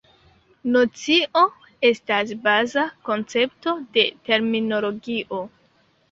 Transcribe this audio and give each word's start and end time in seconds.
Nocio 0.75 1.41
estas 1.89 2.31
baza 2.47 2.85
koncepto 3.09 3.73
de 3.99 4.05
terminologio. 4.31 5.43